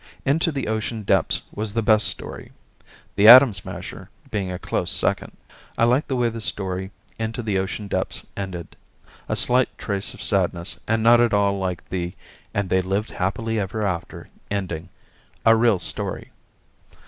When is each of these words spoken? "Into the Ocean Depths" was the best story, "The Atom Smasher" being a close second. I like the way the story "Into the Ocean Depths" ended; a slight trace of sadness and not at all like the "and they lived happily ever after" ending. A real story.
"Into 0.25 0.51
the 0.51 0.67
Ocean 0.67 1.03
Depths" 1.03 1.43
was 1.53 1.75
the 1.75 1.83
best 1.83 2.07
story, 2.07 2.51
"The 3.15 3.27
Atom 3.27 3.53
Smasher" 3.53 4.09
being 4.31 4.51
a 4.51 4.57
close 4.57 4.89
second. 4.89 5.37
I 5.77 5.83
like 5.83 6.07
the 6.07 6.15
way 6.15 6.27
the 6.29 6.41
story 6.41 6.89
"Into 7.19 7.43
the 7.43 7.59
Ocean 7.59 7.87
Depths" 7.87 8.25
ended; 8.35 8.75
a 9.29 9.35
slight 9.35 9.69
trace 9.77 10.15
of 10.15 10.23
sadness 10.23 10.79
and 10.87 11.03
not 11.03 11.21
at 11.21 11.35
all 11.35 11.59
like 11.59 11.87
the 11.89 12.15
"and 12.51 12.67
they 12.67 12.81
lived 12.81 13.11
happily 13.11 13.59
ever 13.59 13.85
after" 13.85 14.27
ending. 14.49 14.89
A 15.45 15.55
real 15.55 15.77
story. 15.77 16.31